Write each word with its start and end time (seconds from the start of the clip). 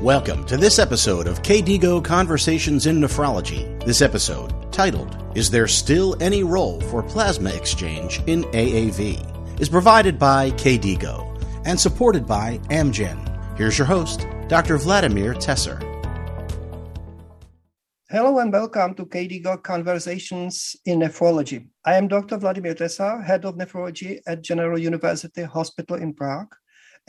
Welcome 0.00 0.46
to 0.46 0.56
this 0.56 0.78
episode 0.78 1.26
of 1.26 1.42
KDIGO 1.42 2.02
Conversations 2.02 2.86
in 2.86 3.00
Nephrology. 3.00 3.84
This 3.84 4.00
episode, 4.00 4.72
titled 4.72 5.14
Is 5.34 5.50
There 5.50 5.68
Still 5.68 6.16
Any 6.22 6.42
Role 6.42 6.80
for 6.80 7.02
Plasma 7.02 7.50
Exchange 7.50 8.22
in 8.26 8.44
AAV, 8.44 9.60
is 9.60 9.68
provided 9.68 10.18
by 10.18 10.52
KDIGO 10.52 11.66
and 11.66 11.78
supported 11.78 12.26
by 12.26 12.56
Amgen. 12.70 13.20
Here's 13.58 13.76
your 13.76 13.86
host, 13.86 14.26
Dr. 14.48 14.78
Vladimir 14.78 15.34
Tesar. 15.34 15.82
Hello 18.08 18.38
and 18.38 18.50
welcome 18.50 18.94
to 18.94 19.04
KDIGO 19.04 19.62
Conversations 19.62 20.76
in 20.86 21.00
Nephrology. 21.00 21.68
I 21.84 21.96
am 21.96 22.08
Dr. 22.08 22.38
Vladimir 22.38 22.74
Tesar, 22.74 23.22
Head 23.22 23.44
of 23.44 23.56
Nephrology 23.56 24.20
at 24.26 24.40
General 24.40 24.78
University 24.78 25.42
Hospital 25.42 25.96
in 25.96 26.14
Prague 26.14 26.54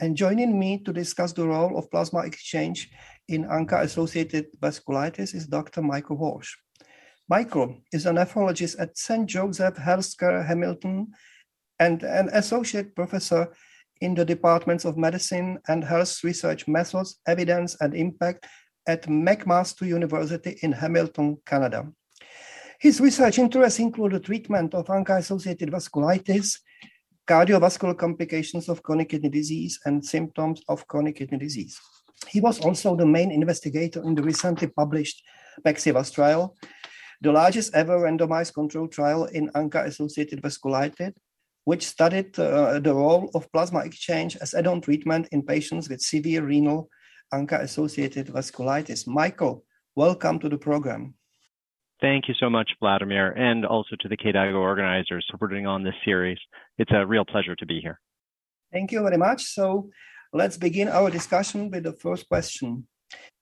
and 0.00 0.16
joining 0.16 0.58
me 0.58 0.78
to 0.84 0.92
discuss 0.92 1.32
the 1.32 1.46
role 1.46 1.78
of 1.78 1.90
plasma 1.90 2.20
exchange 2.20 2.90
in 3.28 3.44
ANCA-associated 3.44 4.46
vasculitis 4.60 5.34
is 5.34 5.46
Dr. 5.46 5.82
Michael 5.82 6.16
Walsh. 6.16 6.54
Michael 7.28 7.78
is 7.92 8.06
a 8.06 8.10
nephrologist 8.10 8.76
at 8.78 8.98
St. 8.98 9.26
Joseph 9.26 9.76
Healthcare 9.76 10.44
Hamilton 10.44 11.12
and 11.78 12.02
an 12.02 12.28
associate 12.32 12.94
professor 12.94 13.54
in 14.00 14.14
the 14.14 14.24
departments 14.24 14.84
of 14.84 14.96
medicine 14.96 15.58
and 15.68 15.84
health 15.84 16.24
research 16.24 16.66
methods, 16.66 17.20
evidence, 17.26 17.76
and 17.80 17.94
impact 17.94 18.46
at 18.86 19.02
McMaster 19.04 19.86
University 19.86 20.58
in 20.62 20.72
Hamilton, 20.72 21.38
Canada. 21.46 21.86
His 22.80 23.00
research 23.00 23.38
interests 23.38 23.78
include 23.78 24.12
the 24.12 24.20
treatment 24.20 24.74
of 24.74 24.86
ANCA-associated 24.86 25.70
vasculitis, 25.70 26.58
cardiovascular 27.28 27.96
complications 27.96 28.68
of 28.68 28.82
chronic 28.82 29.10
kidney 29.10 29.28
disease 29.28 29.78
and 29.84 30.04
symptoms 30.04 30.62
of 30.68 30.86
chronic 30.88 31.16
kidney 31.16 31.38
disease. 31.38 31.78
He 32.28 32.40
was 32.40 32.60
also 32.60 32.96
the 32.96 33.06
main 33.06 33.30
investigator 33.30 34.02
in 34.02 34.14
the 34.14 34.22
recently 34.22 34.68
published 34.68 35.22
PEXIVAS 35.64 36.12
trial, 36.12 36.56
the 37.20 37.32
largest 37.32 37.74
ever 37.74 37.98
randomized 37.98 38.54
controlled 38.54 38.92
trial 38.92 39.26
in 39.26 39.48
ANCA-associated 39.50 40.42
vasculitis, 40.42 41.12
which 41.64 41.86
studied 41.86 42.36
uh, 42.38 42.80
the 42.80 42.94
role 42.94 43.30
of 43.34 43.50
plasma 43.52 43.80
exchange 43.80 44.36
as 44.40 44.54
add-on 44.54 44.80
treatment 44.80 45.28
in 45.30 45.42
patients 45.42 45.88
with 45.88 46.00
severe 46.00 46.42
renal 46.44 46.88
ANCA-associated 47.32 48.26
vasculitis. 48.26 49.06
Michael, 49.06 49.64
welcome 49.94 50.38
to 50.40 50.48
the 50.48 50.58
program. 50.58 51.14
Thank 52.02 52.26
you 52.26 52.34
so 52.34 52.50
much, 52.50 52.68
Vladimir, 52.80 53.30
and 53.30 53.64
also 53.64 53.94
to 54.00 54.08
the 54.08 54.16
KDIGO 54.16 54.56
organizers 54.56 55.24
for 55.30 55.38
putting 55.38 55.68
on 55.68 55.84
this 55.84 55.94
series. 56.04 56.38
It's 56.76 56.90
a 56.92 57.06
real 57.06 57.24
pleasure 57.24 57.54
to 57.54 57.64
be 57.64 57.80
here. 57.80 58.00
Thank 58.72 58.90
you 58.90 59.02
very 59.02 59.16
much. 59.16 59.44
So 59.44 59.88
let's 60.32 60.56
begin 60.56 60.88
our 60.88 61.10
discussion 61.10 61.70
with 61.70 61.84
the 61.84 61.92
first 61.92 62.28
question. 62.28 62.88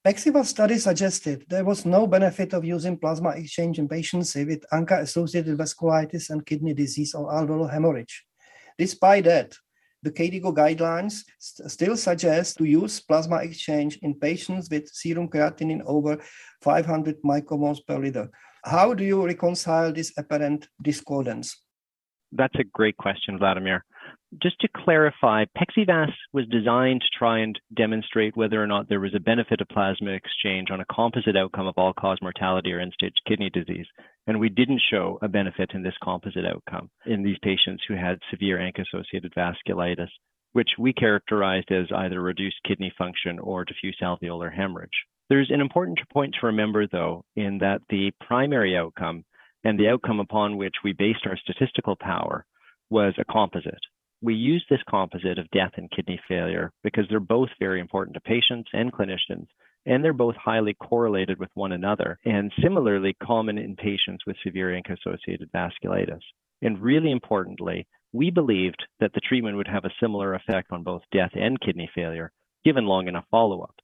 PEXIVAS 0.05 0.45
study 0.45 0.77
suggested 0.77 1.47
there 1.49 1.65
was 1.65 1.87
no 1.87 2.07
benefit 2.07 2.53
of 2.53 2.67
using 2.67 2.99
plasma 2.99 3.31
exchange 3.31 3.79
in 3.79 3.89
patients 3.89 4.35
with 4.35 4.63
ANCA-associated 4.71 5.57
vasculitis 5.57 6.29
and 6.29 6.45
kidney 6.45 6.75
disease 6.75 7.15
or 7.15 7.33
alveolar 7.33 7.73
hemorrhage. 7.73 8.27
Despite 8.77 9.25
that, 9.25 9.57
the 10.03 10.11
KDIGO 10.11 10.55
guidelines 10.55 11.23
st- 11.39 11.71
still 11.71 11.97
suggest 11.97 12.59
to 12.59 12.65
use 12.65 13.01
plasma 13.01 13.37
exchange 13.37 13.99
in 14.03 14.21
patients 14.21 14.69
with 14.71 14.87
serum 14.89 15.29
creatinine 15.29 15.83
over 15.87 16.19
500 16.61 17.23
micromoles 17.23 17.79
per 17.87 17.99
liter. 17.99 18.29
How 18.65 18.95
do 18.95 19.05
you 19.05 19.25
reconcile 19.25 19.93
this 19.93 20.13
apparent 20.17 20.69
discordance? 20.83 21.57
That's 22.33 22.55
a 22.59 22.65
great 22.65 22.97
question, 22.97 23.39
Vladimir. 23.39 23.85
Just 24.41 24.61
to 24.61 24.69
clarify, 24.77 25.45
PEXIVAS 25.57 26.13
was 26.33 26.47
designed 26.47 27.01
to 27.01 27.19
try 27.19 27.41
and 27.41 27.59
demonstrate 27.77 28.37
whether 28.37 28.63
or 28.63 28.67
not 28.67 28.89
there 28.89 29.01
was 29.01 29.15
a 29.15 29.21
benefit 29.21 29.61
of 29.61 29.69
plasma 29.69 30.13
exchange 30.13 30.71
on 30.71 30.81
a 30.81 30.85
composite 30.85 31.37
outcome 31.37 31.67
of 31.67 31.75
all 31.77 31.93
cause 31.93 32.19
mortality 32.23 32.73
or 32.73 32.79
end 32.79 32.93
stage 32.93 33.15
kidney 33.27 33.51
disease. 33.51 33.87
And 34.29 34.39
we 34.39 34.49
didn't 34.49 34.83
show 34.89 35.19
a 35.23 35.29
benefit 35.29 35.73
in 35.75 35.83
this 35.83 35.97
composite 36.05 36.45
outcome 36.47 36.91
in 37.07 37.25
these 37.25 37.39
patients 37.43 37.83
who 37.89 37.95
had 37.95 38.21
severe 38.31 38.59
ANCA 38.59 38.85
associated 38.87 39.35
vasculitis, 39.35 40.11
which 40.53 40.71
we 40.79 40.93
characterized 40.93 41.73
as 41.73 41.87
either 41.97 42.21
reduced 42.21 42.63
kidney 42.65 42.93
function 42.97 43.41
or 43.41 43.65
diffuse 43.65 43.99
alveolar 44.01 44.55
hemorrhage. 44.55 45.07
There's 45.31 45.51
an 45.53 45.61
important 45.61 46.01
point 46.13 46.35
to 46.41 46.47
remember, 46.47 46.89
though, 46.89 47.25
in 47.37 47.59
that 47.59 47.83
the 47.89 48.11
primary 48.21 48.77
outcome 48.77 49.25
and 49.63 49.79
the 49.79 49.87
outcome 49.87 50.19
upon 50.19 50.57
which 50.57 50.75
we 50.83 50.93
based 50.93 51.25
our 51.25 51.37
statistical 51.37 51.95
power 51.95 52.45
was 52.91 53.15
a 53.17 53.25
composite. 53.25 53.79
We 54.21 54.35
used 54.35 54.65
this 54.69 54.83
composite 54.89 55.39
of 55.39 55.49
death 55.53 55.71
and 55.77 55.89
kidney 55.89 56.21
failure 56.27 56.73
because 56.83 57.05
they're 57.09 57.21
both 57.21 57.49
very 57.61 57.79
important 57.79 58.15
to 58.15 58.21
patients 58.21 58.71
and 58.73 58.93
clinicians, 58.93 59.47
and 59.87 60.03
they're 60.03 60.13
both 60.13 60.35
highly 60.35 60.75
correlated 60.75 61.39
with 61.39 61.51
one 61.55 61.71
another 61.71 62.19
and 62.25 62.53
similarly 62.61 63.17
common 63.23 63.57
in 63.57 63.77
patients 63.77 64.27
with 64.27 64.37
severe 64.43 64.71
ANCA 64.71 64.97
associated 64.99 65.49
vasculitis. 65.53 66.23
And 66.61 66.83
really 66.83 67.13
importantly, 67.13 67.87
we 68.13 68.31
believed 68.31 68.85
that 68.99 69.13
the 69.15 69.21
treatment 69.21 69.57
would 69.59 69.69
have 69.69 69.85
a 69.85 69.95
similar 70.01 70.35
effect 70.35 70.73
on 70.73 70.83
both 70.83 71.03
death 71.13 71.31
and 71.35 71.61
kidney 71.61 71.89
failure 71.95 72.33
given 72.65 72.85
long 72.85 73.07
enough 73.07 73.25
follow 73.31 73.61
up. 73.61 73.77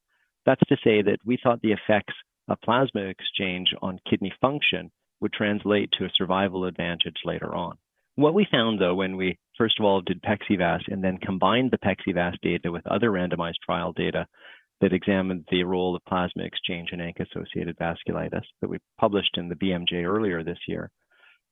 That's 0.47 0.61
to 0.69 0.77
say 0.81 1.01
that 1.01 1.19
we 1.25 1.37
thought 1.43 1.61
the 1.61 1.73
effects 1.73 2.13
of 2.47 2.61
plasma 2.61 3.01
exchange 3.01 3.67
on 3.81 3.99
kidney 4.09 4.33
function 4.39 4.89
would 5.19 5.33
translate 5.33 5.91
to 5.91 6.05
a 6.05 6.11
survival 6.15 6.63
advantage 6.63 7.17
later 7.25 7.53
on. 7.53 7.77
What 8.15 8.33
we 8.33 8.47
found 8.49 8.79
though, 8.79 8.95
when 8.95 9.17
we 9.17 9.37
first 9.57 9.77
of 9.77 9.85
all 9.85 9.99
did 10.01 10.21
PEXIVAS 10.21 10.83
and 10.87 11.03
then 11.03 11.17
combined 11.17 11.71
the 11.71 11.77
PEXIVAS 11.77 12.37
data 12.41 12.71
with 12.71 12.87
other 12.87 13.11
randomized 13.11 13.59
trial 13.65 13.91
data 13.91 14.25
that 14.79 14.93
examined 14.93 15.43
the 15.51 15.63
role 15.63 15.95
of 15.95 16.05
plasma 16.05 16.43
exchange 16.43 16.89
in 16.93 16.99
ANCA-associated 16.99 17.77
vasculitis 17.77 18.45
that 18.61 18.69
we 18.69 18.77
published 18.99 19.37
in 19.37 19.49
the 19.49 19.55
BMJ 19.55 20.05
earlier 20.05 20.43
this 20.43 20.59
year, 20.67 20.89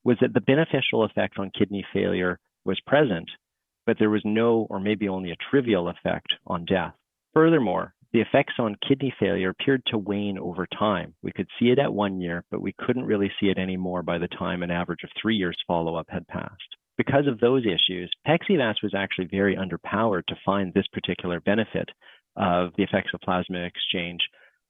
was 0.05 0.17
that 0.21 0.33
the 0.33 0.41
beneficial 0.41 1.03
effect 1.03 1.37
on 1.37 1.51
kidney 1.57 1.85
failure 1.91 2.39
was 2.63 2.79
present, 2.87 3.29
but 3.85 3.97
there 3.99 4.09
was 4.09 4.21
no 4.23 4.67
or 4.69 4.79
maybe 4.79 5.09
only 5.09 5.31
a 5.31 5.49
trivial 5.49 5.89
effect 5.89 6.27
on 6.47 6.65
death. 6.65 6.93
Furthermore, 7.33 7.93
the 8.15 8.21
effects 8.21 8.53
on 8.59 8.77
kidney 8.87 9.13
failure 9.19 9.49
appeared 9.49 9.83
to 9.87 9.97
wane 9.97 10.39
over 10.39 10.65
time. 10.67 11.13
We 11.21 11.33
could 11.33 11.49
see 11.59 11.65
it 11.65 11.79
at 11.79 11.93
one 11.93 12.21
year, 12.21 12.45
but 12.49 12.61
we 12.61 12.73
couldn't 12.79 13.03
really 13.03 13.29
see 13.41 13.47
it 13.47 13.57
anymore 13.57 14.03
by 14.03 14.19
the 14.19 14.29
time 14.29 14.63
an 14.63 14.71
average 14.71 15.03
of 15.03 15.09
three 15.21 15.35
years 15.35 15.57
follow 15.67 15.97
up 15.97 16.05
had 16.07 16.25
passed. 16.29 16.77
Because 16.97 17.27
of 17.27 17.41
those 17.41 17.65
issues, 17.65 18.09
PEXIVAS 18.25 18.75
was 18.81 18.93
actually 18.95 19.27
very 19.29 19.57
underpowered 19.57 20.25
to 20.27 20.37
find 20.45 20.73
this 20.73 20.87
particular 20.93 21.41
benefit 21.41 21.89
of 22.37 22.71
the 22.77 22.83
effects 22.83 23.11
of 23.13 23.19
plasma 23.19 23.59
exchange 23.59 24.21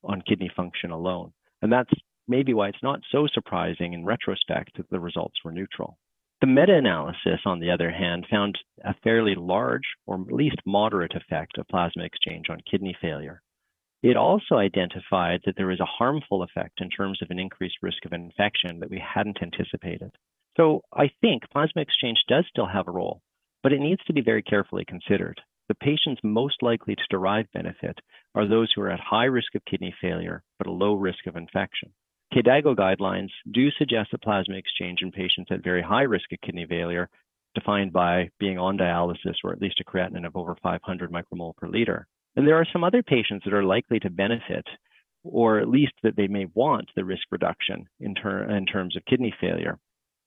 on 0.03 0.23
kidney 0.27 0.50
function 0.56 0.89
alone. 0.89 1.31
And 1.62 1.72
that's 1.72 1.94
maybe 2.27 2.56
why 2.56 2.69
it's 2.69 2.81
not 2.81 3.01
so 3.12 3.27
surprising 3.31 3.94
in 3.94 4.06
retrospect 4.06 4.77
that 4.77 4.89
the 4.89 5.00
results 5.00 5.35
were 5.45 5.51
neutral. 5.51 6.00
The 6.45 6.51
meta-analysis, 6.51 7.41
on 7.45 7.59
the 7.59 7.72
other 7.72 7.89
hand, 7.89 8.28
found 8.29 8.59
a 8.83 8.94
fairly 9.03 9.33
large 9.33 9.95
or 10.06 10.22
at 10.22 10.31
least 10.31 10.57
moderate 10.63 11.16
effect 11.16 11.57
of 11.57 11.67
plasma 11.69 12.03
exchange 12.03 12.51
on 12.51 12.59
kidney 12.69 12.95
failure. 13.01 13.41
It 14.03 14.16
also 14.16 14.57
identified 14.57 15.41
that 15.45 15.56
there 15.57 15.66
was 15.66 15.79
a 15.79 15.85
harmful 15.85 16.44
effect 16.44 16.81
in 16.81 16.91
terms 16.91 17.19
of 17.23 17.31
an 17.31 17.39
increased 17.39 17.78
risk 17.81 18.06
of 18.06 18.13
infection 18.13 18.79
that 18.79 18.91
we 18.91 19.00
hadn't 19.00 19.41
anticipated. 19.41 20.11
So 20.56 20.83
I 20.94 21.09
think 21.19 21.50
plasma 21.51 21.81
exchange 21.81 22.19
does 22.28 22.45
still 22.47 22.67
have 22.67 22.88
a 22.88 22.91
role, 22.91 23.23
but 23.63 23.73
it 23.73 23.79
needs 23.79 24.03
to 24.06 24.13
be 24.13 24.22
very 24.22 24.44
carefully 24.44 24.85
considered. 24.85 25.41
The 25.67 25.73
patients 25.73 26.22
most 26.23 26.62
likely 26.62 26.95
to 26.95 27.03
derive 27.09 27.51
benefit 27.56 27.97
are 28.35 28.47
those 28.47 28.72
who 28.72 28.83
are 28.83 28.91
at 28.91 29.00
high 29.00 29.25
risk 29.25 29.56
of 29.56 29.66
kidney 29.66 29.95
failure, 30.00 30.44
but 30.59 30.67
a 30.67 30.72
low 30.72 30.94
risk 30.94 31.25
of 31.25 31.38
infection. 31.38 31.91
KDIGO 32.34 32.75
guidelines 32.75 33.30
do 33.52 33.69
suggest 33.72 34.13
a 34.13 34.18
plasma 34.18 34.56
exchange 34.56 35.02
in 35.02 35.12
patients 35.12 35.50
at 35.52 35.63
very 35.63 35.81
high 35.81 36.02
risk 36.02 36.31
of 36.34 36.41
kidney 36.41 36.66
failure, 36.68 37.09
defined 37.53 37.94
by 37.94 38.30
being 38.40 38.58
on 38.58 38.78
dialysis 38.78 39.36
or 39.44 39.53
at 39.53 39.62
least 39.62 39.80
a 39.80 39.90
creatinine 39.90 40.25
of 40.25 40.36
over 40.36 40.56
500 40.62 41.12
micromole 41.12 41.56
per 41.56 41.68
liter. 41.68 42.08
And 42.36 42.46
there 42.46 42.56
are 42.56 42.68
some 42.74 42.84
other 42.84 43.02
patients 43.02 43.44
that 43.46 43.53
are 43.53 43.63
likely 43.63 44.00
to 44.01 44.10
benefit, 44.10 44.66
or 45.24 45.60
at 45.60 45.69
least 45.69 45.94
that 46.04 46.18
they 46.18 46.27
may 46.27 46.45
want 46.54 46.89
the 46.95 47.06
risk 47.06 47.24
reduction 47.31 47.86
in, 48.00 48.13
ter- 48.16 48.50
in 48.51 48.66
terms 48.66 48.98
of 48.98 49.06
kidney 49.06 49.33
failure 49.39 49.80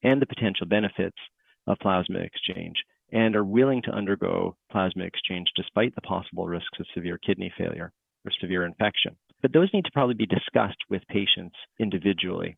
and 0.02 0.22
the 0.22 0.26
potential 0.26 0.66
benefits 0.66 1.18
of 1.66 1.78
plasma 1.80 2.20
exchange, 2.20 2.76
and 3.12 3.36
are 3.36 3.44
willing 3.44 3.82
to 3.82 3.90
undergo 3.90 4.56
plasma 4.70 5.04
exchange 5.04 5.48
despite 5.56 5.94
the 5.94 6.00
possible 6.00 6.46
risks 6.46 6.78
of 6.80 6.86
severe 6.94 7.18
kidney 7.18 7.52
failure 7.58 7.92
or 8.24 8.32
severe 8.40 8.64
infection. 8.64 9.16
But 9.42 9.52
those 9.52 9.72
need 9.72 9.84
to 9.84 9.90
probably 9.92 10.14
be 10.14 10.26
discussed 10.26 10.78
with 10.90 11.02
patients 11.08 11.56
individually. 11.78 12.56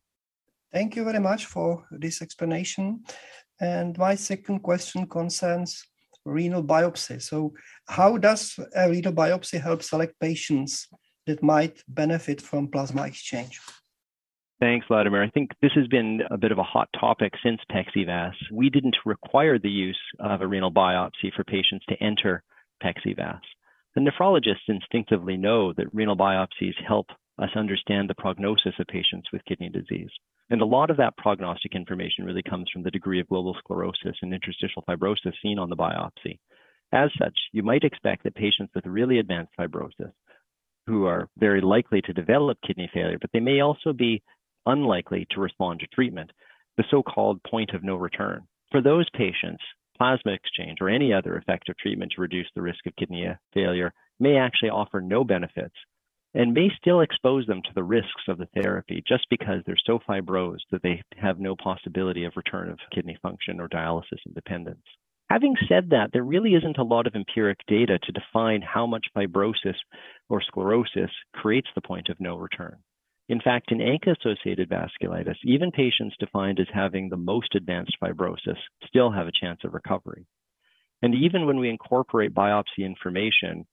Thank 0.71 0.95
you 0.95 1.03
very 1.03 1.19
much 1.19 1.45
for 1.45 1.85
this 1.91 2.21
explanation. 2.21 3.03
And 3.59 3.97
my 3.97 4.15
second 4.15 4.59
question 4.59 5.05
concerns 5.05 5.83
renal 6.25 6.63
biopsy. 6.63 7.21
So, 7.21 7.53
how 7.87 8.17
does 8.17 8.57
a 8.75 8.89
renal 8.89 9.13
biopsy 9.13 9.61
help 9.61 9.83
select 9.83 10.19
patients 10.19 10.87
that 11.27 11.43
might 11.43 11.83
benefit 11.87 12.41
from 12.41 12.67
plasma 12.67 13.05
exchange? 13.05 13.59
Thanks, 14.59 14.85
Vladimir. 14.87 15.23
I 15.23 15.29
think 15.29 15.49
this 15.61 15.71
has 15.73 15.87
been 15.87 16.21
a 16.29 16.37
bit 16.37 16.51
of 16.51 16.59
a 16.59 16.63
hot 16.63 16.87
topic 16.99 17.33
since 17.43 17.59
PEXIVAS. 17.71 18.33
We 18.51 18.69
didn't 18.69 18.95
require 19.05 19.57
the 19.57 19.71
use 19.71 19.99
of 20.19 20.41
a 20.41 20.47
renal 20.47 20.71
biopsy 20.71 21.33
for 21.35 21.43
patients 21.43 21.83
to 21.89 21.95
enter 21.95 22.43
PEXIVAS. 22.83 23.39
The 23.95 24.01
nephrologists 24.01 24.69
instinctively 24.69 25.35
know 25.35 25.73
that 25.73 25.93
renal 25.93 26.15
biopsies 26.15 26.75
help 26.87 27.07
us 27.39 27.49
understand 27.55 28.09
the 28.09 28.15
prognosis 28.15 28.73
of 28.79 28.87
patients 28.87 29.29
with 29.33 29.43
kidney 29.45 29.69
disease. 29.69 30.09
And 30.49 30.61
a 30.61 30.65
lot 30.65 30.89
of 30.89 30.97
that 30.97 31.17
prognostic 31.17 31.75
information 31.75 32.25
really 32.25 32.43
comes 32.43 32.69
from 32.71 32.83
the 32.83 32.91
degree 32.91 33.19
of 33.19 33.27
global 33.27 33.55
sclerosis 33.59 34.17
and 34.21 34.33
interstitial 34.33 34.83
fibrosis 34.87 35.33
seen 35.41 35.59
on 35.59 35.69
the 35.69 35.75
biopsy. 35.75 36.39
As 36.93 37.09
such, 37.17 37.37
you 37.53 37.63
might 37.63 37.83
expect 37.83 38.23
that 38.23 38.35
patients 38.35 38.71
with 38.75 38.85
really 38.85 39.19
advanced 39.19 39.53
fibrosis, 39.57 40.11
who 40.87 41.05
are 41.05 41.29
very 41.37 41.61
likely 41.61 42.01
to 42.01 42.13
develop 42.13 42.57
kidney 42.65 42.89
failure, 42.93 43.17
but 43.19 43.29
they 43.33 43.39
may 43.39 43.61
also 43.61 43.93
be 43.93 44.21
unlikely 44.65 45.25
to 45.31 45.39
respond 45.39 45.79
to 45.79 45.87
treatment, 45.87 46.31
the 46.77 46.83
so 46.91 47.01
called 47.01 47.41
point 47.43 47.71
of 47.71 47.83
no 47.83 47.95
return. 47.95 48.41
For 48.71 48.81
those 48.81 49.09
patients, 49.11 49.63
plasma 50.01 50.31
exchange 50.31 50.79
or 50.81 50.89
any 50.89 51.13
other 51.13 51.35
effective 51.35 51.77
treatment 51.77 52.11
to 52.15 52.21
reduce 52.21 52.47
the 52.55 52.61
risk 52.61 52.87
of 52.87 52.95
kidney 52.95 53.27
failure 53.53 53.93
may 54.19 54.35
actually 54.35 54.71
offer 54.71 54.99
no 54.99 55.23
benefits 55.23 55.75
and 56.33 56.55
may 56.55 56.69
still 56.75 57.01
expose 57.01 57.45
them 57.45 57.61
to 57.61 57.69
the 57.75 57.83
risks 57.83 58.23
of 58.27 58.39
the 58.39 58.47
therapy 58.59 59.03
just 59.07 59.27
because 59.29 59.61
they're 59.63 59.75
so 59.85 59.99
fibrosed 60.09 60.65
that 60.71 60.81
they 60.81 60.99
have 61.17 61.39
no 61.39 61.55
possibility 61.55 62.23
of 62.23 62.33
return 62.35 62.67
of 62.67 62.79
kidney 62.91 63.15
function 63.21 63.61
or 63.61 63.69
dialysis 63.69 64.25
independence. 64.25 64.81
Having 65.29 65.55
said 65.69 65.91
that, 65.91 66.09
there 66.11 66.23
really 66.23 66.55
isn't 66.55 66.79
a 66.79 66.83
lot 66.83 67.05
of 67.05 67.13
empiric 67.13 67.59
data 67.67 67.99
to 67.99 68.11
define 68.11 68.63
how 68.63 68.87
much 68.87 69.05
fibrosis 69.15 69.75
or 70.29 70.41
sclerosis 70.41 71.11
creates 71.35 71.69
the 71.75 71.81
point 71.81 72.09
of 72.09 72.19
no 72.19 72.37
return. 72.37 72.77
In 73.31 73.39
fact, 73.39 73.71
in 73.71 73.77
ANCA 73.77 74.13
associated 74.19 74.69
vasculitis, 74.69 75.37
even 75.45 75.71
patients 75.71 76.17
defined 76.19 76.59
as 76.59 76.67
having 76.73 77.07
the 77.07 77.15
most 77.15 77.55
advanced 77.55 77.95
fibrosis 78.03 78.57
still 78.85 79.09
have 79.09 79.25
a 79.25 79.31
chance 79.31 79.61
of 79.63 79.73
recovery. 79.73 80.27
And 81.01 81.15
even 81.15 81.45
when 81.45 81.57
we 81.57 81.69
incorporate 81.69 82.33
biopsy 82.33 82.79
information, 82.79 83.65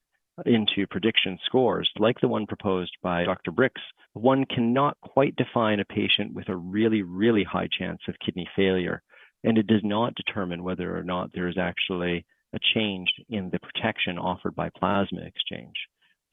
into 0.47 0.87
prediction 0.87 1.37
scores, 1.45 1.91
like 1.99 2.21
the 2.21 2.29
one 2.29 2.47
proposed 2.47 2.97
by 3.03 3.25
Dr. 3.25 3.51
Brix, 3.51 3.73
one 4.13 4.45
cannot 4.45 4.97
quite 5.01 5.35
define 5.35 5.81
a 5.81 5.85
patient 5.85 6.33
with 6.35 6.49
a 6.49 6.57
really, 6.57 7.03
really 7.03 7.43
high 7.43 7.67
chance 7.77 7.99
of 8.07 8.15
kidney 8.25 8.49
failure. 8.55 9.03
And 9.43 9.59
it 9.59 9.67
does 9.67 9.83
not 9.83 10.15
determine 10.15 10.63
whether 10.63 10.97
or 10.97 11.03
not 11.03 11.33
there 11.35 11.49
is 11.49 11.59
actually 11.59 12.25
a 12.55 12.61
change 12.73 13.09
in 13.29 13.51
the 13.51 13.59
protection 13.59 14.19
offered 14.19 14.55
by 14.55 14.71
plasma 14.79 15.23
exchange. 15.23 15.75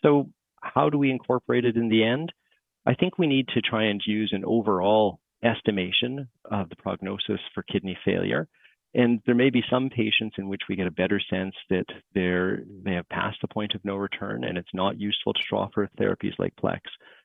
So, 0.04 0.30
how 0.62 0.92
do 0.92 1.00
we 1.00 1.10
incorporate 1.10 1.66
it 1.66 1.75
in 1.75 1.89
the 1.89 2.04
end? 2.04 2.31
I 2.86 2.94
think 2.94 3.18
we 3.18 3.28
need 3.28 3.48
to 3.50 3.62
try 3.62 3.86
and 3.86 4.02
use 4.06 4.32
an 4.34 4.46
overall 4.46 5.20
estimation 5.44 6.28
of 6.46 6.70
the 6.70 6.76
prognosis 6.76 7.40
for 7.54 7.64
kidney 7.64 7.98
failure 8.06 8.48
and 8.96 9.20
there 9.26 9.36
may 9.36 9.50
be 9.50 9.62
some 9.70 9.90
patients 9.90 10.38
in 10.38 10.48
which 10.48 10.62
we 10.70 10.78
get 10.78 10.88
a 10.88 10.92
better 10.92 11.20
sense 11.30 11.54
that 11.70 11.86
they're, 12.14 12.64
they 12.84 12.94
have 12.94 13.08
passed 13.10 13.38
the 13.42 13.48
point 13.50 13.76
of 13.76 13.84
no 13.84 13.98
return 13.98 14.46
and 14.46 14.58
it's 14.58 14.74
not 14.74 14.98
useful 14.98 15.34
to 15.34 15.56
offer 15.56 15.90
therapies 16.00 16.32
like 16.40 16.56
PLEX 16.56 16.80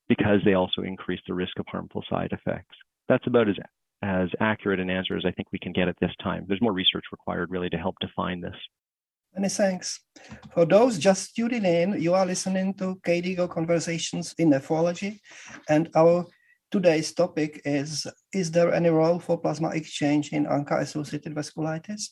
because 0.08 0.40
they 0.44 0.54
also 0.54 0.82
increase 0.82 1.20
the 1.28 1.34
risk 1.34 1.60
of 1.60 1.66
harmful 1.68 2.02
side 2.10 2.32
effects. 2.32 2.74
That's 3.08 3.26
about 3.28 3.48
as, 3.48 3.54
as 4.02 4.28
accurate 4.40 4.80
an 4.80 4.90
answer 4.90 5.16
as 5.16 5.24
I 5.24 5.30
think 5.30 5.46
we 5.52 5.60
can 5.60 5.72
get 5.72 5.86
at 5.86 5.94
this 6.00 6.10
time. 6.20 6.44
There's 6.48 6.60
more 6.60 6.72
research 6.72 7.04
required 7.12 7.52
really 7.52 7.70
to 7.70 7.78
help 7.78 7.94
define 8.00 8.40
this. 8.40 8.56
Many 9.34 9.48
thanks. 9.48 10.00
For 10.52 10.64
those 10.64 10.98
just 10.98 11.36
tuning 11.36 11.64
in, 11.64 12.00
you 12.02 12.14
are 12.14 12.26
listening 12.26 12.74
to 12.74 12.96
KDIGO 13.06 13.48
Conversations 13.48 14.34
in 14.38 14.50
Nephrology, 14.50 15.20
and 15.68 15.88
our 15.94 16.26
Today's 16.70 17.12
topic 17.12 17.62
is 17.64 18.06
Is 18.32 18.52
there 18.52 18.72
any 18.72 18.90
role 18.90 19.18
for 19.18 19.40
plasma 19.40 19.70
exchange 19.70 20.32
in 20.32 20.46
ANCA 20.46 20.80
associated 20.80 21.34
vasculitis? 21.34 22.10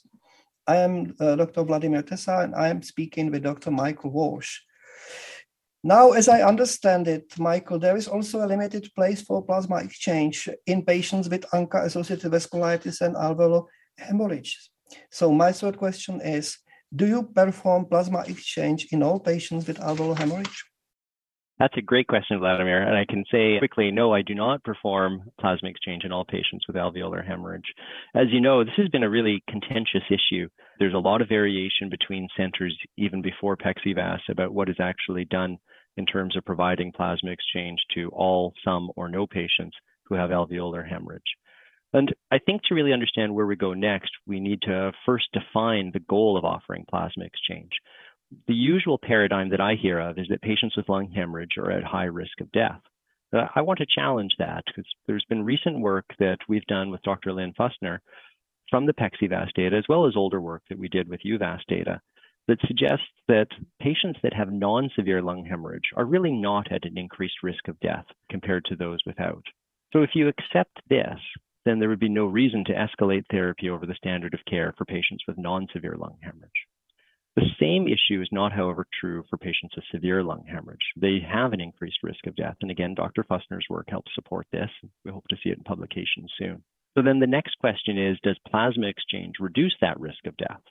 I 0.67 0.79
am 0.79 1.15
uh, 1.21 1.37
Dr. 1.37 1.63
Vladimir 1.63 2.03
Tesar 2.03 2.43
and 2.43 2.57
I 2.57 2.69
am 2.69 2.83
speaking 2.83 3.31
with 3.31 3.45
Dr. 3.45 3.71
Michael 3.71 4.11
Walsh. 4.11 4.59
Now, 5.85 6.11
as 6.11 6.29
I 6.29 6.43
understand 6.43 7.07
it, 7.07 7.39
Michael, 7.39 7.79
there 7.79 7.97
is 7.97 8.09
also 8.09 8.45
a 8.45 8.51
limited 8.51 8.91
place 8.97 9.23
for 9.23 9.45
plasma 9.45 9.77
exchange 9.77 10.49
in 10.67 10.85
patients 10.85 11.29
with 11.29 11.49
ANCA 11.53 11.85
associated 11.85 12.33
vasculitis 12.33 13.01
and 13.01 13.15
alveolar 13.15 13.65
hemorrhage. 13.97 14.71
So, 15.13 15.31
my 15.31 15.53
third 15.53 15.79
question 15.79 16.21
is 16.21 16.59
Do 16.95 17.07
you 17.07 17.23
perform 17.23 17.85
plasma 17.85 18.25
exchange 18.27 18.89
in 18.93 19.03
all 19.03 19.21
patients 19.21 19.67
with 19.67 19.79
alveolar 19.79 20.19
hemorrhage? 20.19 20.65
That's 21.59 21.77
a 21.77 21.83
great 21.83 22.07
question, 22.07 22.39
Vladimir. 22.39 22.83
And 22.83 22.97
I 22.97 23.05
can 23.05 23.25
say 23.31 23.59
quickly, 23.59 23.91
no, 23.91 24.15
I 24.15 24.23
do 24.23 24.35
not 24.35 24.63
perform 24.63 25.23
plasma 25.41 25.69
exchange 25.69 26.05
in 26.05 26.13
all 26.13 26.25
patients 26.25 26.65
with 26.67 26.77
alveolar 26.77 27.27
hemorrhage. 27.27 27.75
As 28.15 28.29
you 28.31 28.41
know, 28.41 28.65
this 28.65 28.75
has 28.77 28.89
been 28.89 29.03
a 29.03 29.11
really 29.11 29.43
contentious 29.51 30.05
issue. 30.09 30.49
There's 30.79 30.95
a 30.95 30.99
lot 30.99 31.21
of 31.21 31.29
variation 31.29 31.91
between 31.91 32.29
centers, 32.37 32.79
even 32.97 33.21
before 33.21 33.57
PEXIVAS, 33.57 34.21
about 34.31 34.55
what 34.55 34.69
is 34.69 34.77
actually 34.81 35.25
done 35.25 35.59
in 35.97 36.07
terms 36.07 36.37
of 36.37 36.45
providing 36.45 36.93
plasma 36.93 37.33
exchange 37.33 37.81
to 37.95 38.09
all, 38.11 38.55
some, 38.65 38.91
or 38.95 39.09
no 39.09 39.27
patients 39.27 39.77
who 40.05 40.15
have 40.15 40.31
alveolar 40.31 40.89
hemorrhage. 40.89 41.23
And 41.93 42.15
I 42.31 42.39
think 42.39 42.63
to 42.65 42.75
really 42.75 42.93
understand 42.93 43.35
where 43.35 43.47
we 43.47 43.57
go 43.57 43.73
next, 43.73 44.11
we 44.27 44.41
need 44.41 44.63
to 44.63 44.93
first 45.07 45.27
define 45.33 45.91
the 45.93 46.01
goal 46.01 46.37
of 46.37 46.45
offering 46.45 46.85
plasma 46.89 47.25
exchange 47.25 47.73
the 48.47 48.55
usual 48.55 48.99
paradigm 48.99 49.51
that 49.51 49.61
I 49.61 49.75
hear 49.75 49.99
of 49.99 50.19
is 50.19 50.27
that 50.29 50.43
patients 50.43 50.77
with 50.77 50.89
lung 50.89 51.11
hemorrhage 51.11 51.57
are 51.57 51.71
at 51.71 51.85
high 51.85 52.05
risk 52.05 52.41
of 52.41 52.53
death. 52.53 52.81
But 53.33 53.51
I 53.55 53.63
want 53.63 53.79
to 53.79 53.87
challenge 53.87 54.33
that 54.39 54.65
because 54.67 54.91
there's 55.07 55.25
been 55.29 55.45
recent 55.45 55.81
work 55.81 56.07
that 56.19 56.39
we've 56.49 56.67
done 56.67 56.91
with 56.91 57.03
Dr. 57.03 57.33
Lynn 57.33 57.53
Fussner 57.59 57.99
from 58.71 58.87
the 58.87 58.95
PEXIVAS 58.95 59.53
data, 59.55 59.77
as 59.77 59.85
well 59.89 60.07
as 60.07 60.17
older 60.17 60.41
work 60.41 60.63
that 60.69 60.79
we 60.79 60.89
did 60.89 61.09
with 61.09 61.21
EUVAS 61.25 61.61
data, 61.69 62.01
that 62.49 62.61
suggests 62.67 63.05
that 63.29 63.49
patients 63.81 64.19
that 64.23 64.33
have 64.33 64.51
non 64.51 64.91
severe 64.97 65.21
lung 65.21 65.45
hemorrhage 65.45 65.91
are 65.97 66.07
really 66.07 66.33
not 66.33 66.71
at 66.73 66.87
an 66.87 66.97
increased 66.97 67.43
risk 67.43 67.69
of 67.69 67.81
death 67.81 68.07
compared 68.31 68.65
to 68.67 68.77
those 68.77 68.99
without. 69.05 69.45
So 69.93 70.03
if 70.03 70.11
you 70.15 70.29
accept 70.29 70.81
this, 70.89 71.19
then 71.65 71.79
there 71.79 71.89
would 71.89 72.01
be 72.01 72.09
no 72.09 72.27
reason 72.27 72.65
to 72.65 72.73
escalate 72.73 73.25
therapy 73.31 73.69
over 73.71 73.87
the 73.87 73.95
standard 73.95 74.35
of 74.35 74.41
care 74.49 74.75
for 74.77 74.85
patients 74.85 75.25
with 75.27 75.39
non 75.39 75.67
severe 75.73 75.97
lung 75.97 76.17
hemorrhage. 76.23 76.51
The 77.37 77.51
same 77.61 77.87
issue 77.87 78.21
is 78.21 78.29
not, 78.33 78.53
however, 78.53 78.87
true 79.01 79.23
for 79.31 79.37
patients 79.37 79.77
with 79.77 79.85
severe 79.93 80.25
lung 80.25 80.45
hemorrhage. 80.49 80.93
They 80.97 81.21
have 81.21 81.53
an 81.53 81.61
increased 81.61 82.03
risk 82.03 82.27
of 82.27 82.35
death. 82.35 82.57
And 82.63 82.71
again, 82.71 82.95
Dr. 82.95 83.23
Fussner's 83.23 83.67
work 83.71 83.87
helps 83.89 84.11
support 84.15 84.47
this. 84.51 84.71
We 85.05 85.13
hope 85.13 85.29
to 85.29 85.37
see 85.37 85.51
it 85.51 85.59
in 85.59 85.65
publication 85.65 86.27
soon. 86.37 86.65
So 86.97 87.03
then 87.03 87.21
the 87.21 87.29
next 87.29 87.57
question 87.61 87.97
is 87.97 88.19
Does 88.23 88.39
plasma 88.49 88.89
exchange 88.89 89.35
reduce 89.39 89.77
that 89.81 90.01
risk 90.01 90.27
of 90.27 90.37
death? 90.37 90.63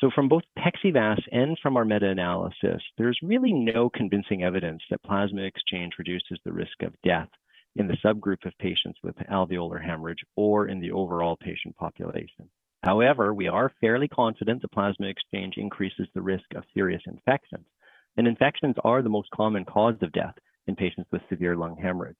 So, 0.00 0.10
from 0.12 0.28
both 0.28 0.42
PEXIVAS 0.58 1.20
and 1.30 1.56
from 1.62 1.76
our 1.76 1.84
meta 1.84 2.08
analysis, 2.08 2.82
there's 2.98 3.18
really 3.22 3.52
no 3.52 3.88
convincing 3.88 4.42
evidence 4.42 4.82
that 4.90 5.04
plasma 5.04 5.42
exchange 5.42 5.92
reduces 5.98 6.40
the 6.44 6.52
risk 6.52 6.82
of 6.82 7.00
death 7.04 7.28
in 7.76 7.88
the 7.88 7.96
subgroup 8.04 8.44
of 8.44 8.52
patients 8.58 8.98
with 9.02 9.14
alveolar 9.30 9.82
hemorrhage 9.82 10.24
or 10.36 10.68
in 10.68 10.80
the 10.80 10.92
overall 10.92 11.36
patient 11.36 11.76
population. 11.76 12.48
However, 12.82 13.32
we 13.32 13.48
are 13.48 13.72
fairly 13.80 14.08
confident 14.08 14.60
the 14.60 14.68
plasma 14.68 15.06
exchange 15.06 15.54
increases 15.56 16.08
the 16.14 16.22
risk 16.22 16.44
of 16.54 16.64
serious 16.74 17.02
infections. 17.06 17.64
And 18.16 18.26
infections 18.26 18.74
are 18.84 19.02
the 19.02 19.08
most 19.08 19.30
common 19.30 19.64
cause 19.64 19.94
of 20.02 20.12
death 20.12 20.34
in 20.66 20.76
patients 20.76 21.08
with 21.10 21.22
severe 21.28 21.56
lung 21.56 21.76
hemorrhage, 21.80 22.16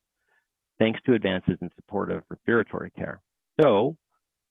thanks 0.79 1.01
to 1.05 1.15
advances 1.15 1.59
in 1.61 1.71
supportive 1.77 2.23
respiratory 2.31 2.91
care. 2.91 3.21
So, 3.61 3.97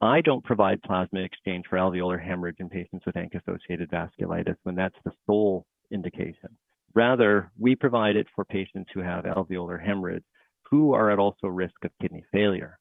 I 0.02 0.22
don't 0.22 0.44
provide 0.44 0.82
plasma 0.82 1.20
exchange 1.20 1.66
for 1.70 1.78
alveolar 1.78 2.24
hemorrhage 2.24 2.60
in 2.60 2.70
patients 2.70 3.06
with 3.06 3.16
ANCA-associated 3.16 3.90
vasculitis 3.92 4.56
when 4.64 4.76
that's 4.76 4.96
the 5.06 5.12
sole 5.26 5.66
indication. 5.92 6.50
Rather, 6.94 7.52
we 7.58 7.76
provide 7.76 8.16
it 8.16 8.28
for 8.36 8.44
patients 8.44 8.90
who 8.94 9.02
have 9.02 9.26
alveolar 9.26 9.84
hemorrhage 9.84 10.24
who 10.72 10.94
are 10.94 11.12
at 11.12 11.20
also 11.20 11.48
risk 11.48 11.76
of 11.84 11.92
kidney 12.02 12.24
failure. 12.32 12.80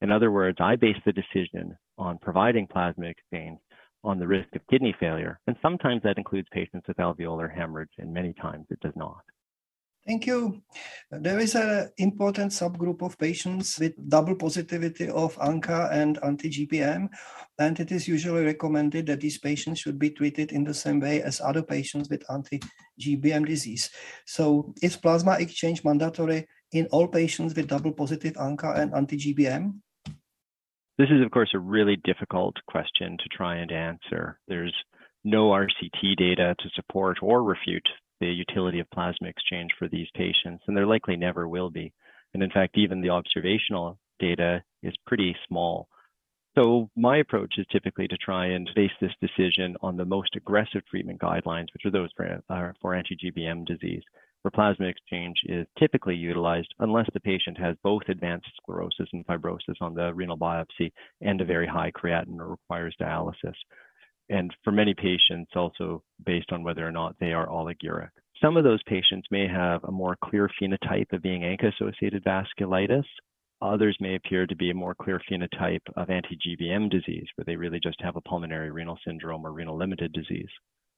In 0.00 0.10
other 0.10 0.30
words, 0.30 0.58
I 0.60 0.76
base 0.76 0.96
the 1.04 1.12
decision 1.12 1.76
on 1.98 2.18
providing 2.18 2.66
plasma 2.66 3.06
exchange 3.06 3.58
on 4.04 4.18
the 4.18 4.26
risk 4.26 4.54
of 4.54 4.66
kidney 4.70 4.94
failure. 5.00 5.40
And 5.46 5.56
sometimes 5.60 6.02
that 6.04 6.18
includes 6.18 6.48
patients 6.52 6.86
with 6.86 6.98
alveolar 6.98 7.52
hemorrhage, 7.52 7.96
and 7.98 8.12
many 8.12 8.32
times 8.34 8.66
it 8.70 8.80
does 8.80 8.92
not. 8.94 9.22
Thank 10.06 10.26
you. 10.26 10.60
There 11.10 11.38
is 11.38 11.54
an 11.54 11.90
important 11.96 12.52
subgroup 12.52 13.00
of 13.00 13.16
patients 13.16 13.78
with 13.78 13.94
double 14.10 14.34
positivity 14.34 15.08
of 15.08 15.34
ANCA 15.38 15.90
and 15.90 16.18
anti 16.22 16.50
GBM, 16.50 17.08
and 17.58 17.80
it 17.80 17.90
is 17.90 18.06
usually 18.06 18.44
recommended 18.44 19.06
that 19.06 19.22
these 19.22 19.38
patients 19.38 19.80
should 19.80 19.98
be 19.98 20.10
treated 20.10 20.52
in 20.52 20.62
the 20.62 20.74
same 20.74 21.00
way 21.00 21.22
as 21.22 21.40
other 21.40 21.62
patients 21.62 22.10
with 22.10 22.30
anti-GBM 22.30 23.46
disease. 23.46 23.88
So 24.26 24.74
is 24.82 24.98
plasma 24.98 25.38
exchange 25.38 25.82
mandatory 25.84 26.48
in 26.74 26.86
all 26.86 27.06
patients 27.06 27.54
with 27.54 27.68
double 27.68 27.92
positive 27.92 28.34
ANCA 28.34 28.78
and 28.78 28.92
anti-GBM? 28.94 29.74
This 30.98 31.08
is, 31.10 31.24
of 31.24 31.30
course, 31.30 31.50
a 31.54 31.58
really 31.58 31.96
difficult 32.04 32.56
question 32.68 33.16
to 33.18 33.36
try 33.36 33.56
and 33.56 33.72
answer. 33.72 34.38
There's 34.46 34.74
no 35.24 35.50
RCT 35.50 36.16
data 36.16 36.54
to 36.58 36.68
support 36.74 37.18
or 37.22 37.42
refute 37.42 37.86
the 38.20 38.26
utility 38.26 38.78
of 38.80 38.90
plasma 38.90 39.28
exchange 39.28 39.70
for 39.78 39.88
these 39.88 40.06
patients, 40.14 40.62
and 40.66 40.76
there 40.76 40.86
likely 40.86 41.16
never 41.16 41.48
will 41.48 41.70
be. 41.70 41.92
And 42.32 42.42
in 42.42 42.50
fact, 42.50 42.78
even 42.78 43.00
the 43.00 43.10
observational 43.10 43.98
data 44.20 44.62
is 44.82 44.94
pretty 45.06 45.34
small. 45.48 45.88
So 46.56 46.88
my 46.96 47.18
approach 47.18 47.54
is 47.58 47.66
typically 47.72 48.06
to 48.06 48.16
try 48.18 48.46
and 48.46 48.70
base 48.76 48.92
this 49.00 49.10
decision 49.20 49.76
on 49.82 49.96
the 49.96 50.04
most 50.04 50.36
aggressive 50.36 50.82
treatment 50.88 51.20
guidelines, 51.20 51.66
which 51.72 51.84
are 51.84 51.90
those 51.90 52.10
for, 52.16 52.40
uh, 52.48 52.72
for 52.80 52.94
anti-GBM 52.94 53.66
disease, 53.66 54.02
where 54.44 54.50
plasma 54.50 54.86
exchange 54.86 55.36
is 55.46 55.66
typically 55.78 56.14
utilized 56.14 56.68
unless 56.80 57.06
the 57.14 57.20
patient 57.20 57.58
has 57.58 57.76
both 57.82 58.02
advanced 58.08 58.46
sclerosis 58.56 59.08
and 59.14 59.26
fibrosis 59.26 59.80
on 59.80 59.94
the 59.94 60.12
renal 60.12 60.36
biopsy 60.36 60.92
and 61.22 61.40
a 61.40 61.46
very 61.46 61.66
high 61.66 61.90
creatinine 61.90 62.38
or 62.38 62.50
requires 62.50 62.94
dialysis. 63.00 63.54
And 64.28 64.54
for 64.62 64.70
many 64.70 64.92
patients, 64.92 65.50
also 65.56 66.02
based 66.24 66.52
on 66.52 66.62
whether 66.62 66.86
or 66.86 66.92
not 66.92 67.16
they 67.18 67.32
are 67.32 67.48
oliguric. 67.48 68.10
Some 68.42 68.58
of 68.58 68.64
those 68.64 68.82
patients 68.82 69.28
may 69.30 69.48
have 69.48 69.82
a 69.84 69.92
more 69.92 70.16
clear 70.22 70.50
phenotype 70.60 71.12
of 71.12 71.22
being 71.22 71.42
ANCA-associated 71.42 72.24
vasculitis, 72.24 73.04
Others 73.62 73.96
may 73.98 74.14
appear 74.14 74.46
to 74.46 74.54
be 74.54 74.70
a 74.70 74.74
more 74.74 74.94
clear 74.94 75.18
phenotype 75.30 75.80
of 75.96 76.10
anti-GBM 76.10 76.90
disease, 76.90 77.26
where 77.34 77.46
they 77.46 77.56
really 77.56 77.80
just 77.80 77.98
have 78.02 78.16
a 78.16 78.20
pulmonary 78.20 78.70
renal 78.70 78.98
syndrome 79.06 79.46
or 79.46 79.52
renal 79.52 79.78
limited 79.78 80.12
disease. 80.12 80.50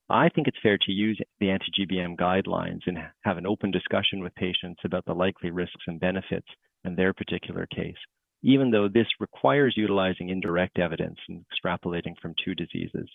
I 0.09 0.29
think 0.29 0.47
it's 0.47 0.57
fair 0.63 0.77
to 0.77 0.91
use 0.91 1.19
the 1.39 1.49
anti-GBM 1.49 2.15
guidelines 2.15 2.79
and 2.85 2.97
have 3.25 3.37
an 3.37 3.45
open 3.45 3.71
discussion 3.71 4.21
with 4.23 4.33
patients 4.35 4.79
about 4.85 5.03
the 5.05 5.13
likely 5.13 5.51
risks 5.51 5.83
and 5.85 5.99
benefits 5.99 6.47
in 6.85 6.95
their 6.95 7.13
particular 7.13 7.67
case, 7.75 7.97
even 8.41 8.71
though 8.71 8.87
this 8.87 9.07
requires 9.19 9.75
utilizing 9.75 10.29
indirect 10.29 10.79
evidence 10.79 11.17
and 11.27 11.43
extrapolating 11.43 12.13
from 12.21 12.33
two 12.43 12.55
diseases. 12.55 13.09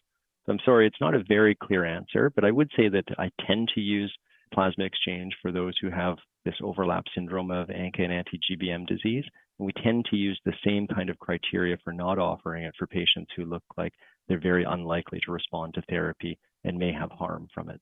So 0.44 0.52
I'm 0.52 0.58
sorry, 0.66 0.87
it's 0.87 1.00
not 1.00 1.14
a 1.14 1.25
very 1.26 1.54
clear 1.54 1.87
answer, 1.87 2.30
but 2.34 2.44
I 2.44 2.50
would 2.50 2.70
say 2.76 2.90
that 2.90 3.06
I 3.18 3.30
tend 3.46 3.70
to 3.75 3.80
use 3.80 4.12
plasma 4.52 4.84
exchange 4.84 5.34
for 5.40 5.50
those 5.50 5.75
who 5.80 5.88
have 5.88 6.18
this 6.44 6.56
overlap 6.62 7.04
syndrome 7.14 7.50
of 7.50 7.68
ANCA 7.68 8.00
and 8.00 8.12
anti-GBM 8.12 8.87
disease. 8.87 9.25
And 9.58 9.66
we 9.66 9.72
tend 9.82 10.04
to 10.11 10.16
use 10.16 10.38
the 10.44 10.52
same 10.62 10.87
kind 10.88 11.08
of 11.08 11.18
criteria 11.20 11.78
for 11.82 11.94
not 11.94 12.18
offering 12.18 12.64
it 12.64 12.75
for 12.78 12.87
patients 12.87 13.30
who 13.34 13.46
look 13.46 13.62
like 13.78 13.92
they're 14.28 14.40
very 14.40 14.64
unlikely 14.64 15.20
to 15.25 15.32
respond 15.32 15.72
to 15.75 15.82
therapy 15.88 16.38
and 16.64 16.78
may 16.78 16.92
have 16.92 17.11
harm 17.12 17.49
from 17.52 17.69
it. 17.69 17.81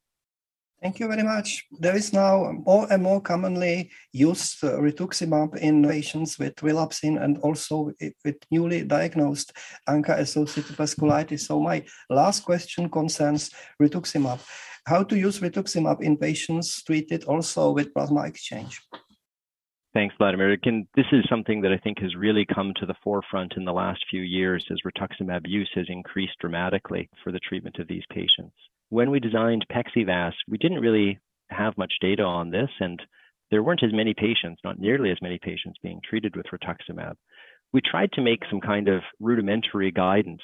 Thank 0.82 0.98
you 0.98 1.08
very 1.08 1.22
much. 1.22 1.66
There 1.78 1.94
is 1.94 2.14
now 2.14 2.52
more 2.64 2.86
and 2.90 3.02
more 3.02 3.20
commonly 3.20 3.90
used 4.12 4.64
uh, 4.64 4.78
rituximab 4.78 5.58
in 5.58 5.86
patients 5.86 6.38
with 6.38 6.62
relapsing 6.62 7.18
and 7.18 7.36
also 7.38 7.92
with 8.24 8.36
newly 8.50 8.84
diagnosed 8.84 9.52
ANCA-associated 9.86 10.76
vasculitis. 10.76 11.40
So 11.40 11.60
my 11.60 11.84
last 12.08 12.44
question 12.44 12.88
concerns 12.88 13.50
rituximab. 13.78 14.40
How 14.86 15.02
to 15.02 15.18
use 15.18 15.40
rituximab 15.40 16.00
in 16.00 16.16
patients 16.16 16.82
treated 16.82 17.24
also 17.24 17.72
with 17.72 17.92
plasma 17.92 18.22
exchange? 18.22 18.80
Thanks, 19.92 20.14
Vladimir. 20.18 20.50
Again, 20.52 20.86
this 20.94 21.06
is 21.10 21.24
something 21.28 21.62
that 21.62 21.72
I 21.72 21.78
think 21.78 21.98
has 22.00 22.14
really 22.14 22.46
come 22.46 22.72
to 22.76 22.86
the 22.86 22.94
forefront 23.02 23.54
in 23.56 23.64
the 23.64 23.72
last 23.72 24.04
few 24.08 24.22
years 24.22 24.64
as 24.70 24.78
rituximab 24.86 25.48
use 25.48 25.70
has 25.74 25.86
increased 25.88 26.38
dramatically 26.40 27.10
for 27.24 27.32
the 27.32 27.40
treatment 27.40 27.78
of 27.80 27.88
these 27.88 28.04
patients 28.12 28.54
when 28.90 29.10
we 29.10 29.20
designed 29.20 29.66
PEXIVAS, 29.72 30.32
we 30.48 30.58
didn't 30.58 30.80
really 30.80 31.18
have 31.48 31.78
much 31.78 31.94
data 32.00 32.22
on 32.22 32.50
this, 32.50 32.68
and 32.80 33.00
there 33.50 33.62
weren't 33.62 33.82
as 33.82 33.92
many 33.92 34.14
patients, 34.14 34.60
not 34.62 34.78
nearly 34.78 35.10
as 35.10 35.22
many 35.22 35.38
patients 35.38 35.78
being 35.82 36.00
treated 36.08 36.36
with 36.36 36.46
rituximab. 36.46 37.14
We 37.72 37.80
tried 37.80 38.12
to 38.12 38.20
make 38.20 38.42
some 38.50 38.60
kind 38.60 38.88
of 38.88 39.02
rudimentary 39.20 39.92
guidance 39.92 40.42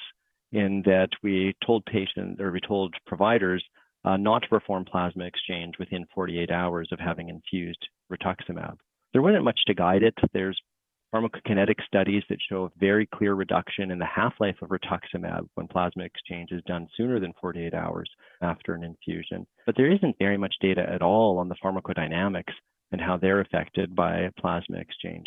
in 0.53 0.81
that 0.85 1.09
we 1.21 1.55
told 1.65 1.85
patients 1.85 2.39
or 2.39 2.51
we 2.51 2.61
told 2.61 2.95
providers 3.05 3.63
uh, 4.05 4.15
not 4.15 4.43
to 4.43 4.47
perform 4.47 4.85
plasma 4.85 5.25
exchange 5.25 5.75
within 5.77 6.05
48 6.15 6.49
hours 6.49 6.87
of 6.93 6.99
having 6.99 7.27
infused 7.27 7.85
rituximab. 8.11 8.77
There 9.17 9.23
wasn't 9.23 9.45
much 9.45 9.59
to 9.65 9.73
guide 9.73 10.03
it. 10.03 10.13
There's 10.31 10.61
pharmacokinetic 11.11 11.83
studies 11.87 12.21
that 12.29 12.37
show 12.47 12.65
a 12.65 12.79
very 12.79 13.07
clear 13.07 13.33
reduction 13.33 13.89
in 13.89 13.97
the 13.97 14.05
half-life 14.05 14.57
of 14.61 14.69
rituximab 14.69 15.47
when 15.55 15.67
plasma 15.67 16.03
exchange 16.03 16.51
is 16.51 16.61
done 16.67 16.87
sooner 16.95 17.19
than 17.19 17.33
48 17.41 17.73
hours 17.73 18.07
after 18.43 18.75
an 18.75 18.83
infusion. 18.83 19.47
But 19.65 19.75
there 19.75 19.91
isn't 19.91 20.19
very 20.19 20.37
much 20.37 20.53
data 20.61 20.87
at 20.87 21.01
all 21.01 21.39
on 21.39 21.49
the 21.49 21.55
pharmacodynamics 21.55 22.53
and 22.91 23.01
how 23.01 23.17
they're 23.17 23.41
affected 23.41 23.95
by 23.95 24.29
plasma 24.39 24.77
exchange, 24.77 25.25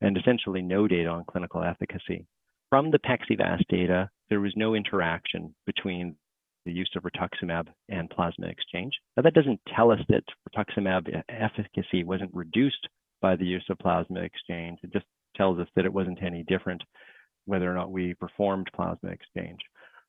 and 0.00 0.18
essentially 0.18 0.60
no 0.60 0.88
data 0.88 1.08
on 1.08 1.24
clinical 1.30 1.62
efficacy. 1.62 2.26
From 2.70 2.90
the 2.90 2.98
PEXIVAS 2.98 3.60
data, 3.68 4.10
there 4.30 4.40
was 4.40 4.54
no 4.56 4.74
interaction 4.74 5.54
between 5.64 6.16
the 6.66 6.72
use 6.72 6.90
of 6.96 7.04
rituximab 7.04 7.68
and 7.88 8.10
plasma 8.10 8.48
exchange. 8.48 8.94
Now, 9.16 9.22
that 9.22 9.34
doesn't 9.34 9.60
tell 9.76 9.92
us 9.92 10.00
that 10.08 10.24
rituximab 10.50 11.22
efficacy 11.28 12.02
wasn't 12.02 12.34
reduced 12.34 12.88
by 13.20 13.36
the 13.36 13.44
use 13.44 13.64
of 13.70 13.78
plasma 13.78 14.20
exchange. 14.20 14.78
It 14.82 14.92
just 14.92 15.06
tells 15.36 15.58
us 15.58 15.68
that 15.76 15.84
it 15.84 15.92
wasn't 15.92 16.22
any 16.22 16.44
different 16.44 16.82
whether 17.46 17.70
or 17.70 17.74
not 17.74 17.90
we 17.90 18.14
performed 18.14 18.68
plasma 18.74 19.10
exchange. 19.10 19.60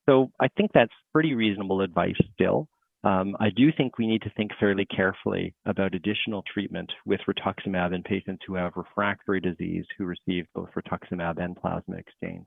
So 0.08 0.32
I 0.40 0.48
think 0.58 0.72
that's 0.74 0.92
pretty 1.14 1.36
reasonable 1.36 1.82
advice 1.82 2.16
still. 2.34 2.68
Um, 3.04 3.38
I 3.40 3.50
do 3.56 3.72
think 3.72 3.98
we 3.98 4.08
need 4.08 4.24
to 4.24 4.32
think 4.36 4.52
fairly 4.60 4.86
carefully 4.86 5.54
about 5.66 5.96
additional 5.96 6.44
treatment 6.54 6.92
with 7.06 7.22
rituximab 7.30 7.94
in 7.94 8.04
patients 8.04 8.44
who 8.46 8.56
have 8.56 8.74
refractory 8.76 9.40
disease 9.40 9.86
who 9.98 10.06
receive 10.06 10.46
both 10.54 10.70
rituximab 10.76 11.42
and 11.42 11.56
plasma 11.56 11.96
exchange. 11.96 12.46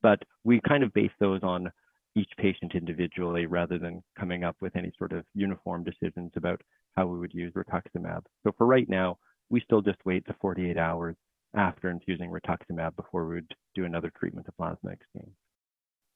But 0.00 0.20
we 0.44 0.60
kind 0.68 0.84
of 0.84 0.92
base 0.92 1.10
those 1.18 1.42
on 1.42 1.72
each 2.14 2.30
patient 2.36 2.74
individually 2.74 3.46
rather 3.46 3.78
than 3.78 4.02
coming 4.18 4.44
up 4.44 4.56
with 4.60 4.76
any 4.76 4.92
sort 4.98 5.12
of 5.12 5.24
uniform 5.34 5.82
decisions 5.82 6.30
about 6.36 6.60
how 6.94 7.06
we 7.06 7.18
would 7.18 7.34
use 7.34 7.52
rituximab. 7.54 8.22
So 8.44 8.52
for 8.56 8.66
right 8.66 8.88
now, 8.88 9.18
we 9.52 9.60
still 9.60 9.82
just 9.82 9.98
wait 10.04 10.26
the 10.26 10.34
48 10.40 10.76
hours 10.78 11.14
after 11.54 11.90
infusing 11.90 12.30
rituximab 12.30 12.96
before 12.96 13.28
we 13.28 13.34
would 13.36 13.54
do 13.74 13.84
another 13.84 14.10
treatment 14.18 14.48
of 14.48 14.56
plasma 14.56 14.90
exchange. 14.90 15.34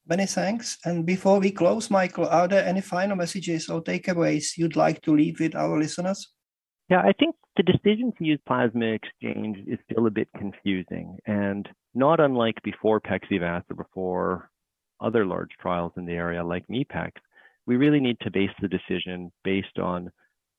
Many 0.09 0.26
thanks. 0.26 0.78
And 0.85 1.05
before 1.05 1.38
we 1.38 1.50
close, 1.50 1.90
Michael, 1.90 2.26
are 2.26 2.49
there 2.49 2.64
any 2.64 2.81
final 2.81 3.16
messages 3.16 3.69
or 3.69 3.83
takeaways 3.83 4.57
you'd 4.57 4.76
like 4.76 5.02
to 5.02 5.14
leave 5.14 5.38
with 5.38 5.55
our 5.55 5.78
listeners? 5.78 6.33
Yeah, 6.88 7.00
I 7.00 7.12
think 7.12 7.35
the 7.57 7.64
decision 7.64 8.12
to 8.16 8.25
use 8.25 8.38
plasma 8.47 8.87
exchange 8.87 9.59
is 9.66 9.78
still 9.90 10.07
a 10.07 10.11
bit 10.11 10.28
confusing. 10.38 11.19
And 11.26 11.69
not 11.95 12.21
unlike 12.21 12.62
before 12.62 13.00
PEXIVAS 13.00 13.64
or 13.69 13.76
before 13.76 14.50
other 15.00 15.26
large 15.26 15.50
trials 15.61 15.93
in 15.97 16.07
the 16.07 16.12
area 16.12 16.43
like 16.43 16.64
MePEX, 16.69 17.11
we 17.66 17.76
really 17.76 18.00
need 18.00 18.19
to 18.21 18.31
base 18.31 18.55
the 18.62 18.69
decision 18.69 19.31
based 19.45 19.78
on 19.78 20.11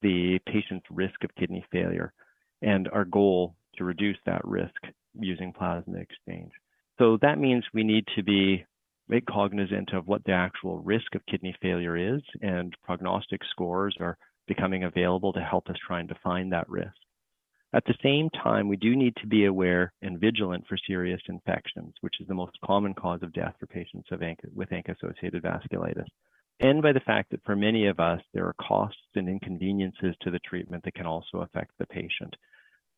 the 0.02 0.40
patient's 0.46 0.86
risk 0.92 1.24
of 1.24 1.34
kidney 1.36 1.66
failure 1.72 2.14
and 2.62 2.88
our 2.90 3.06
goal 3.06 3.56
to 3.78 3.84
reduce 3.84 4.18
that 4.26 4.44
risk 4.44 4.76
using 5.20 5.54
plasma 5.54 5.98
exchange. 5.98 6.52
So 7.00 7.18
that 7.22 7.38
means 7.38 7.64
we 7.74 7.84
need 7.84 8.06
to 8.16 8.24
be 8.24 8.66
cognizant 9.30 9.94
of 9.94 10.08
what 10.08 10.24
the 10.26 10.32
actual 10.32 10.80
risk 10.80 11.16
of 11.16 11.26
kidney 11.28 11.56
failure 11.62 11.96
is, 12.16 12.22
and 12.42 12.74
prognostic 12.84 13.42
scores 13.52 13.96
are 14.00 14.18
becoming 14.48 14.84
available 14.84 15.32
to 15.34 15.42
help 15.42 15.70
us 15.70 15.76
try 15.86 16.00
and 16.00 16.10
define 16.10 16.50
that 16.50 16.70
risk. 16.70 16.94
At 17.74 17.84
the 17.86 17.96
same 18.02 18.30
time, 18.30 18.68
we 18.68 18.78
do 18.78 18.96
need 18.96 19.16
to 19.18 19.28
be 19.28 19.46
aware 19.46 19.94
and 20.02 20.20
vigilant 20.20 20.66
for 20.68 20.78
serious 20.88 21.22
infections, 21.28 21.94
which 22.02 22.16
is 22.20 22.28
the 22.28 22.34
most 22.34 22.58
common 22.64 22.94
cause 22.94 23.22
of 23.22 23.34
death 23.34 23.56
for 23.60 23.68
patients 23.68 24.10
ANCA, 24.12 24.54
with 24.54 24.70
ANCA-associated 24.70 25.44
vasculitis. 25.44 26.08
And 26.60 26.82
by 26.82 26.92
the 26.92 27.00
fact 27.02 27.32
that 27.32 27.44
for 27.46 27.56
many 27.56 27.88
of 27.88 28.00
us, 28.00 28.22
there 28.34 28.46
are 28.46 28.56
costs 28.60 29.00
and 29.16 29.30
inconveniences 29.30 30.16
to 30.22 30.32
the 30.32 30.40
treatment 30.40 30.84
that 30.84 30.96
can 30.96 31.06
also 31.06 31.40
affect 31.42 31.72
the 31.78 31.86
patient. 31.86 32.36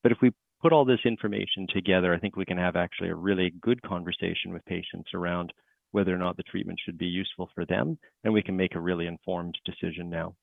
But 0.02 0.14
if 0.14 0.20
we 0.22 0.32
put 0.62 0.72
all 0.72 0.86
this 0.86 1.06
information 1.06 1.68
together, 1.74 2.14
I 2.14 2.20
think 2.20 2.36
we 2.36 2.46
can 2.46 2.58
have 2.58 2.76
actually 2.76 3.10
a 3.10 3.16
really 3.16 3.54
good 3.62 3.82
conversation 3.82 4.54
with 4.54 4.64
patients 4.66 5.10
around 5.14 5.52
whether 5.92 6.14
or 6.14 6.18
not 6.18 6.38
the 6.38 6.44
treatment 6.44 6.80
should 6.84 6.98
be 6.98 7.08
useful 7.08 7.50
for 7.54 7.66
them, 7.66 7.98
and 8.24 8.34
we 8.34 8.44
can 8.44 8.56
make 8.56 8.76
a 8.76 8.80
really 8.80 9.08
informed 9.08 9.58
decision 9.66 10.10
now. 10.10 10.36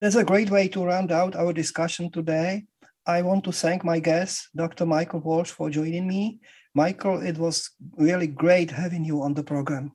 That's 0.00 0.16
a 0.16 0.24
great 0.24 0.50
way 0.50 0.68
to 0.68 0.84
round 0.84 1.12
out 1.12 1.36
our 1.36 1.52
discussion 1.52 2.10
today. 2.10 2.64
I 3.06 3.22
want 3.22 3.44
to 3.44 3.52
thank 3.52 3.84
my 3.84 4.00
guest, 4.00 4.48
Dr. 4.56 4.86
Michael 4.86 5.20
Walsh, 5.20 5.50
for 5.50 5.70
joining 5.70 6.08
me. 6.08 6.40
Michael, 6.74 7.22
it 7.22 7.38
was 7.38 7.70
really 7.96 8.26
great 8.26 8.70
having 8.70 9.04
you 9.04 9.22
on 9.22 9.34
the 9.34 9.44
program. 9.44 9.92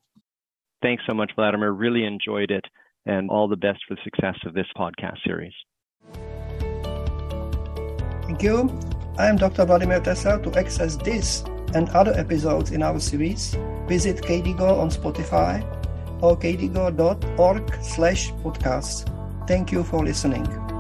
Thanks 0.82 1.04
so 1.08 1.14
much, 1.14 1.32
Vladimir. 1.36 1.72
Really 1.72 2.06
enjoyed 2.06 2.52
it, 2.52 2.66
and 3.06 3.30
all 3.30 3.48
the 3.48 3.56
best 3.56 3.80
for 3.88 3.96
the 3.96 4.02
success 4.04 4.38
of 4.46 4.54
this 4.54 4.68
podcast 4.76 5.18
series. 5.24 5.54
Thank 8.24 8.44
you. 8.44 8.80
I 9.18 9.28
am 9.28 9.36
Dr. 9.36 9.66
Vladimir 9.66 10.00
Tesař. 10.00 10.44
To 10.44 10.58
access 10.58 10.96
this 10.96 11.44
and 11.76 11.90
other 11.90 12.14
episodes 12.14 12.72
in 12.72 12.82
our 12.82 13.00
series, 13.00 13.56
visit 13.88 14.22
KDIGO 14.22 14.80
on 14.80 14.90
Spotify 14.90 15.62
or 16.22 16.38
kdigo.org 16.38 17.74
slash 17.84 18.32
podcasts. 18.44 19.06
Thank 19.48 19.72
you 19.72 19.84
for 19.84 20.04
listening. 20.04 20.71